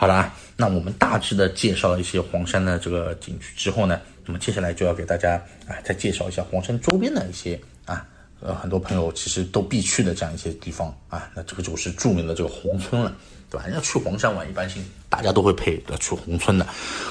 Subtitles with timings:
[0.00, 5.34] 好了，那我们大致的介绍了一些黄山的这个景区之后呢，那么接下来就要给大家
[5.68, 8.02] 啊再介绍一下黄山周边的一些啊
[8.40, 13.14] 呃很多朋友其实都必去的这样一些地方啊，那这个就是著名的这个宏村了，
[13.50, 13.66] 对吧？
[13.66, 16.66] 人家去黄山玩，一般性大家都会配的去宏村的。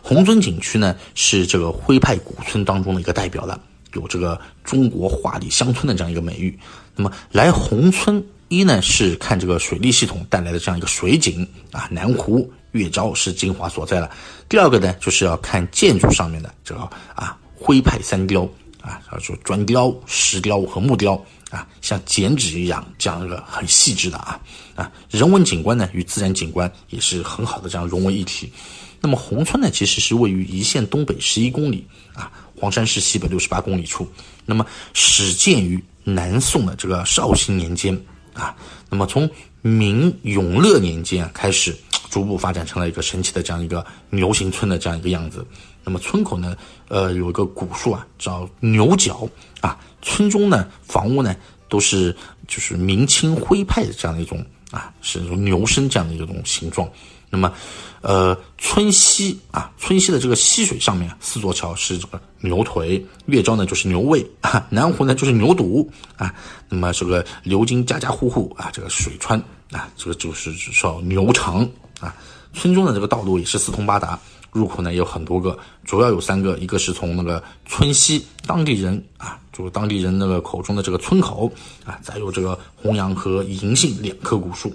[0.00, 3.60] 宏村景区呢是这个徽派古村当中的一个代表了，
[3.92, 6.58] 有这个中国画里乡村的这样一个美誉。
[6.96, 8.24] 那么来宏村。
[8.52, 14.10] 一呢是看这个水利系统带来的这样一个水景啊，南湖月招是精华所在了。
[14.48, 16.80] 第二个呢就是要看建筑上面的这个
[17.14, 18.48] 啊徽派三雕
[18.80, 21.14] 啊，就砖雕、石雕和木雕
[21.50, 24.40] 啊，像剪纸一样这样一个很细致的啊
[24.74, 28.52] 啊人文景观呢与自然景观也是很好的这样融为一体。
[29.00, 34.06] 那么宏村呢其实是位于宜县东北十一公里啊，黄山市西北六十八公里处。
[34.46, 38.00] 那么始建于南宋的这个绍兴年间。
[38.32, 38.54] 啊，
[38.88, 39.28] 那么从
[39.60, 41.76] 明永乐年间开始，
[42.10, 45.46] 逐步发展成了一个神奇的这样一个牛形村的这样一个样子。
[45.84, 46.54] 那么村口呢，
[46.88, 49.26] 呃，有一个古树啊，叫牛角
[49.60, 49.78] 啊。
[50.02, 51.34] 村中呢，房屋呢，
[51.68, 52.14] 都是
[52.48, 56.90] 就是明清徽派的这样的一种啊，是牛身这样的一种形状。
[57.32, 57.52] 那么，
[58.00, 66.34] 呃，村西啊，村西的这个溪水上面四座桥是这个牛腿，月招呢就是牛胃啊， 南湖呢就是牛肚啊。
[66.68, 69.38] 那么这个流经家家户户啊，这个水川
[69.70, 71.68] 啊，这个就是叫牛肠
[72.00, 72.16] 啊。
[72.52, 74.18] 村中的这个道路也是四通八达，
[74.50, 81.52] 入口呢也有很多个，主要有三个，一个是从那个村西当地人啊，就是当地人那个口中的这个村口
[81.84, 84.72] 啊，再有这个洪阳和银杏两棵古树。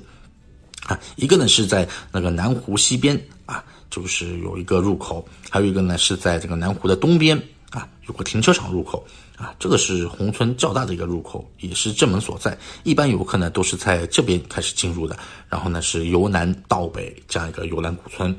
[0.88, 9.06] 啊，一个呢是在那个南湖西边啊，就是有一个入口，还有一个呢是在这个南湖的东边啊，有个停车场入口
[9.38, 12.58] 啊，这个是宏村较大的一个入口，也是正门所在。
[12.84, 15.18] 一般游客呢都是在这边开始进入的，
[15.50, 18.36] 然后呢是由南到北这样一个游览古村。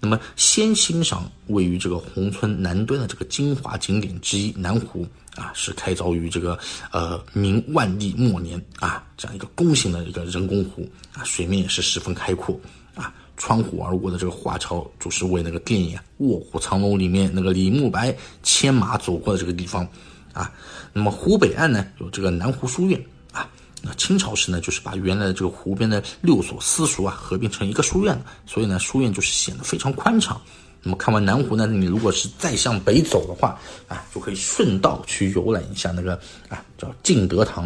[0.00, 5.06] 那么先欣赏位于这个宏村南端的这个精华景点之一南湖。
[5.34, 6.56] 啊，是开凿于这个
[6.92, 12.56] 呃明万历末年啊，这样一个弓形的一个人工湖啊，水面也是十分开阔
[12.94, 13.12] 啊，
[13.44, 19.86] 穿湖而过的这个华侨，就是为那个电影《卧虎藏龙》里面那个李慕白牵马走过的这个地方
[20.32, 20.50] 啊。
[20.94, 22.98] 那么湖北岸呢，有这个南湖书院
[23.32, 23.46] 啊，
[23.82, 30.40] 那清朝时呢，就是把原来的这个湖边的六所私塾啊合并成一个书院，所以呢，书院就是显得非常宽敞。
[30.84, 33.58] 那么看完南湖呢，你如果是再向北走的话，
[33.88, 36.14] 啊，就可以顺道去游览一下那个
[36.48, 37.64] 啊，叫敬德堂，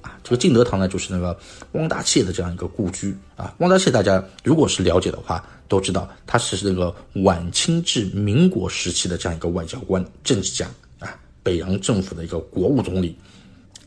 [0.00, 1.36] 啊，这个敬德堂呢，就是那个
[1.72, 3.52] 汪大燮的这样一个故居啊。
[3.58, 6.94] 汪大燮大家如果是了解的话，都知道他是那个
[7.24, 10.64] 晚清至民国时期的这样一个外交官、政治家
[11.00, 13.16] 啊，北洋政府的一个国务总理。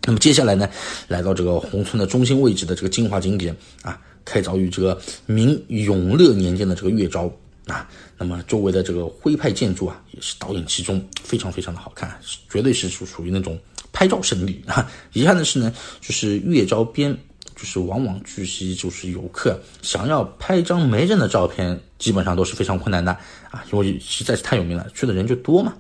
[0.05, 0.69] 那么接下来呢，
[1.07, 7.31] 来到这个宏村的中心位置的这个精华景点啊，开凿于这个明永乐年间的这个月招。
[7.68, 7.88] 啊，
[8.18, 12.19] 那么周围的这个徽派建筑啊，也是导引其中，非常非常的好看，
[12.50, 13.57] 绝对是属属于那种
[13.91, 14.91] 拍照胜地啊。
[15.13, 17.18] 遗憾的是呢，就是月招边，
[17.56, 23.12] 就是往往聚集就是游客，想要拍一张没人的照片，基本上都是非常困难的
[23.50, 25.73] 啊，因为实在是太有名了，去的人就多嘛，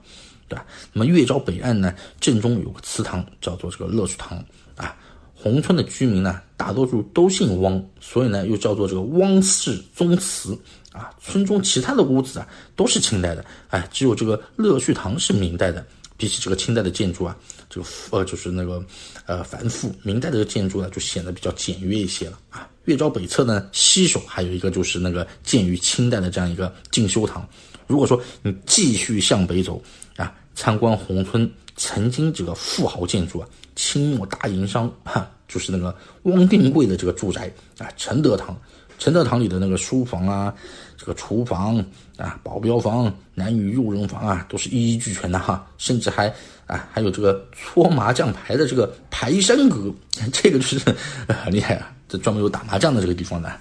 [0.47, 0.65] 对吧？
[0.93, 4.41] 那么月招北岸呢，正中有个祠堂，叫做这个乐水堂
[4.77, 4.95] 啊。
[5.35, 10.57] 宏村的居民呢，大多数都姓汪，所以呢，又叫做这个汪氏宗祠。
[10.93, 15.85] 啊，村中其他的屋子啊都是清代的，哎，只有这个乐序堂是明代的。
[16.15, 17.35] 比起这个清代的建筑啊，
[17.67, 18.81] 这个呃就是那个
[19.25, 22.69] 呃繁复，明代的建筑呢就显得比较简约一些了啊。
[22.85, 27.45] 月招北侧呢西首还有一个就是那个建于清代的这样一个进修堂。
[27.87, 29.81] 如果说你继续向北走
[30.15, 35.93] 啊，参观宏村曾经这个富豪建筑啊，清末大营商哈，就是那个
[36.23, 38.55] 汪定贵的这个住宅啊，承德堂。
[38.97, 40.53] 承德堂里的那个书房啊，
[40.97, 41.77] 这个厨房
[42.17, 46.27] 啊，保镖房、男女佣人房啊，都是一一俱全的哈，甚至还
[46.65, 49.93] 啊，还有这个搓麻将牌的这个排山阁，
[50.31, 50.79] 这个就是
[51.27, 53.51] 很厉害啊，这专门有打麻将的这个地方的。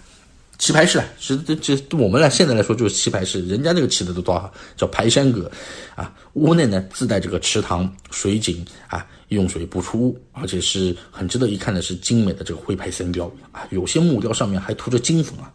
[0.62, 5.50] 棋牌室，是这这我们来现在来说就是棋牌室，人家那个起的都多好，叫排山阁，
[5.96, 15.50] 啊，屋内呢自带这个池塘、水井啊，用水不出屋，而且是很值得一看的是精美的这个徽派三雕啊，有些木雕上面还涂着金粉啊，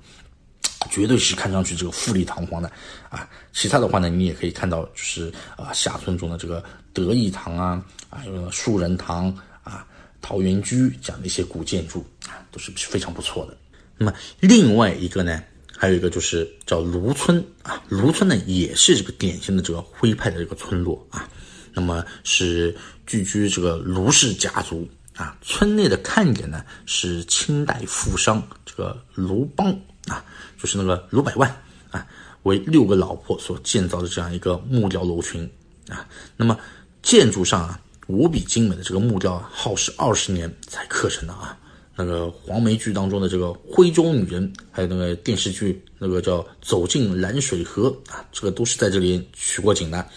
[0.92, 2.70] 绝对是看上去这个富丽堂皇的
[3.08, 3.30] 啊。
[3.54, 6.62] 其他的话呢，你也可以看到就是啊下村中的这个
[6.92, 9.34] 德义堂啊，啊有树人堂
[9.64, 9.88] 啊、
[10.22, 13.56] 桃源居这样的一些古建筑啊，都是非常不错的。
[13.98, 15.42] 那么另外一个呢，
[15.76, 21.28] 还有一个就是叫卢村啊，卢村呢也是这个典型的这个徽派的这个村落啊，
[21.74, 29.76] 那么是聚居这个卢氏家族啊，村内的看点呢是清代富商这个卢邦
[30.08, 30.24] 啊，
[30.62, 31.50] 就是那个卢百万
[31.90, 32.06] 啊，
[32.44, 35.50] 为六个老婆所建造的这样一个木雕楼群
[35.90, 36.08] 啊。
[36.36, 36.56] 那么
[37.02, 41.58] 建筑上啊无比精美的这个木雕啊，耗时二十年才刻成的啊。
[42.00, 50.08] 那个黄梅剧当中的这个徽州女人，还有那个电视剧那个叫《走进蓝水河》啊，这个都是在这里取过景的。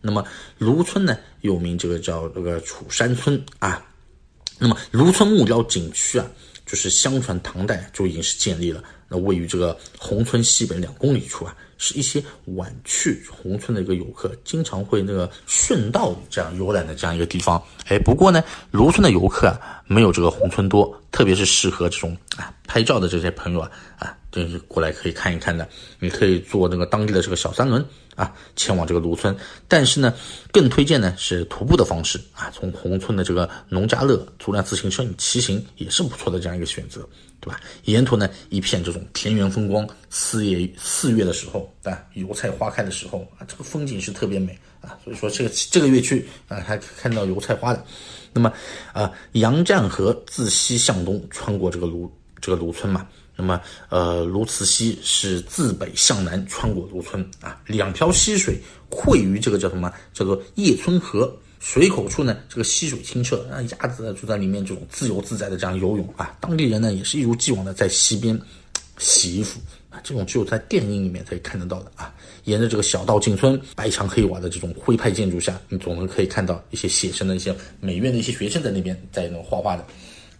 [0.00, 0.24] 那么
[0.58, 3.86] 芦村呢，又名这个叫这个楚山村啊。
[4.58, 6.28] 那么芦村木雕景区啊，
[6.66, 8.82] 就是相传唐代就已经是建立了。
[9.08, 12.22] 那位于这个宏村西北两公里处啊，是一些
[12.56, 17.62] 晚去宏村的一个游客经常会那个顺道这样游览的这样一个地方。
[17.86, 25.68] 哎，不过呢，芦村的游客啊，没有这个宏村多，特别是适合这种啊拍照的这些朋友啊啊，真是过来可以看一看的。
[25.98, 27.84] 你可以坐那个当地的这个小三轮。
[28.18, 29.32] 啊，前往这个芦村，
[29.68, 30.12] 但是呢，
[30.50, 37.08] 更推荐呢是徒步的方式啊，从宏村的这个农家乐租辆自行车，你骑行也是不错的这样一个选择，
[37.38, 37.60] 对吧？
[37.84, 47.84] 沿途呢一片这种田园风光，四月四月的时候啊，油菜花开的时候啊，这个风景是特别美啊，所以说这个这个月去啊，还看到油菜花的。
[48.32, 48.52] 那么
[48.92, 53.06] 啊，杨占河自西向东穿过这个芦这个芦村嘛。
[53.36, 59.92] 那么，呃，卢慈溪是自北向南穿过芦村啊，两条溪水汇于这个叫什么？
[60.12, 61.34] 叫做叶村河。
[61.60, 66.36] 水口处呢，这个溪水清澈，那，鸭子就在里面这种自由自在的这样游泳啊。
[66.40, 68.40] 当地人呢，也是一如既往的在溪边
[68.98, 69.60] 洗衣服
[69.90, 72.14] 啊，这种只有在电影里面才看得到的啊。
[72.44, 79.84] 沿着这个小道进村，白墙黑瓦的这种徽派建筑下，你总能可以看到一些写生的一些美院的一些学生在那边在那画画的。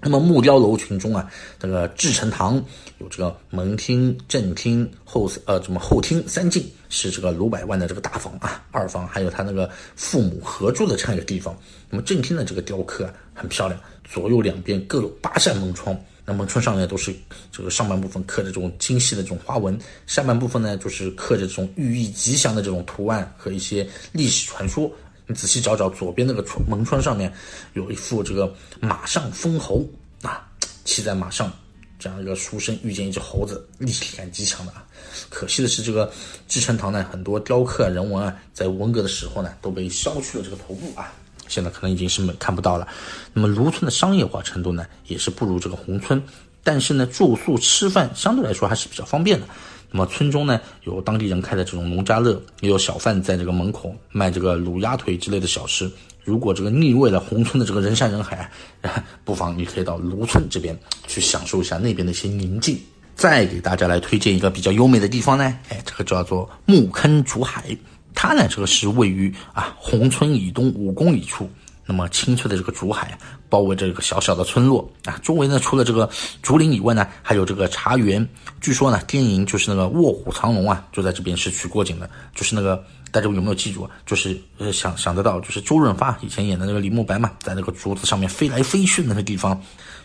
[0.01, 1.29] 那么木雕楼群中啊，
[1.59, 2.63] 这个至诚堂
[2.99, 11.57] 有这个门厅、正厅、后呃什么后厅三进，是这个卢百万的这个大房啊，二房还有他那个父母合住的这样一个地方。
[11.91, 17.13] 那么正厅的这个雕刻啊很漂亮，左右两边各有八扇门窗，那门窗上呢都是
[17.51, 24.89] 这个上半部分刻着这种精细的这种花纹，下半部分呢就是刻着这种寓意吉祥的这种图案和一些历史传说。
[25.29, 27.31] 你仔细找找，左边那个窗门窗上面
[27.75, 29.85] 有一幅这个马上封侯
[30.23, 30.49] 啊，
[30.85, 31.53] 骑在马上
[31.99, 34.83] 这样一个书生遇见一只猴子，立体感极强的啊。
[35.29, 36.11] 可惜的是，这个
[36.49, 41.13] 至诚堂呢，很多雕刻人文啊，在文革的时候呢，都被削去了这个头部啊，
[41.47, 42.89] 现在可能已经是没看不到了。
[43.35, 46.23] 那么卢村的商业化程度呢，也是不如这个宏村，
[46.65, 49.47] 但是呢，住宿吃饭相对来说还是比较方便的。
[49.91, 55.91] 那么村中呢，有当地人开的这种农家乐，也有小贩在这个门口卖这个卤鸭腿之类的小吃。
[56.25, 58.51] 如果这个腻味了宏村的这个人山人海
[58.83, 62.79] 啊，不妨你可以到芦村这边去享受一下那边的一些宁静。
[63.17, 67.77] 再给大家来推荐一个比较优美的地方呢，哎，这个叫做木坑竹海，
[68.15, 71.49] 它呢这个是位于啊宏村以东五公里处。
[71.91, 73.19] 那么清脆的这个竹海
[73.49, 76.09] 包围着这个小小的村落啊，周围呢除了这个
[76.43, 78.29] 竹林以外呢，还有这个茶园。
[78.61, 82.11] 据说呢，电影就是那个《卧虎藏龙》啊，就在这边是取过景的。
[82.35, 83.89] 就是那个大家有没有记住？
[84.05, 89.59] 就是呃想想得到，就是周润发以前演的那个李慕白嘛，在那个竹子上面飞来飞去的那个地方。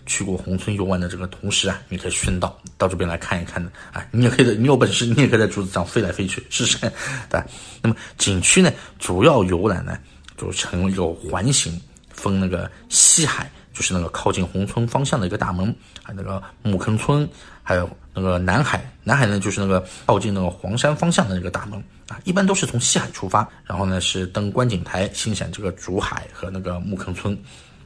[0.06, 4.06] 去过宏村游玩的这个同时啊，你可以顺道到这边来看一看的啊。
[4.12, 6.90] 你也可以，你有本事你也可以在竹子上飞来飞去试试，对
[7.40, 7.46] 吧？
[7.82, 9.98] 那么景区呢，主要游览呢。
[10.38, 17.28] 就成一个环形，分那个西海，就是那个靠近宏村方向的一个大门，还有那个木坑村，
[17.62, 27.38] 还有那个南海，南海呢就是那个靠近那个黄山方向的那个大门啊，一般都是从西海出发，然后呢是登观景台欣赏这个竹海和那个木坑村，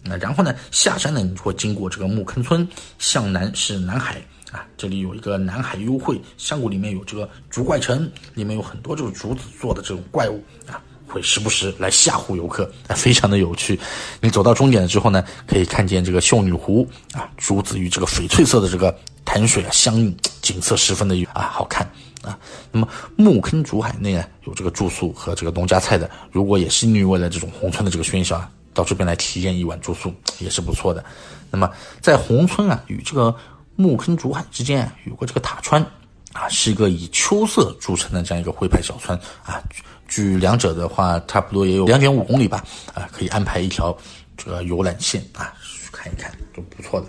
[0.04, 2.68] 那然后呢下山呢你会经过这个木坑村，
[3.00, 10.82] 向南是南海啊，这里有一个南海幽会，山谷里面有这个竹怪城，里面有很多这种竹子做的这种怪物啊。
[11.08, 13.80] 会时不时来吓唬游客，非常的有趣。
[14.20, 21.90] 你走到终点了之后呢，可以看见这个秀女湖啊，竹子与这个翡翠色的这个潭水啊相映，景色十分的啊好看
[22.22, 22.38] 啊。
[22.72, 26.10] 那么木坑竹海内呢，有这个住宿和这个农家菜的。
[26.32, 31.04] 如果也是你为了这种宏村的这个喧嚣啊，到这边来体验一晚住宿也是不错的。
[31.50, 31.70] 那么
[32.02, 33.34] 在宏村啊与这个
[33.76, 35.82] 木坑竹海之间啊，有个这个塔川
[36.34, 39.64] 啊，是一个以秋色著称的这样一个徽派小村啊。
[40.08, 43.96] 距两者的话，差不多也有两点五公里吧，啊，可以安排一条
[44.36, 47.08] 这个游览线啊，去看一看，都不错的。